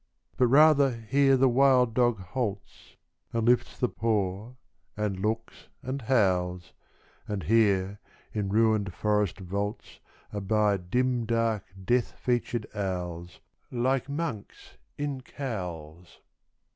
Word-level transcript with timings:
But 0.35 0.47
rather 0.47 0.93
here 0.97 1.37
the 1.37 1.47
wild 1.47 1.93
dog 1.93 2.19
halts, 2.19 2.95
And 3.31 3.45
lifts 3.45 3.77
the 3.79 3.87
paw, 3.87 4.55
and 4.97 5.19
looks, 5.19 5.67
and 5.83 6.01
howls; 6.01 6.73
And 7.27 7.43
here, 7.43 7.99
in 8.33 8.49
ruined 8.49 8.95
forest 8.95 9.39
vaults, 9.39 9.99
Abide 10.33 10.89
dim, 10.89 11.25
dark, 11.27 11.65
death 11.85 12.13
featured 12.13 12.65
owls, 12.73 13.41
Like 13.69 14.09
monks 14.09 14.77
in 14.97 15.21
cowls. 15.21 16.19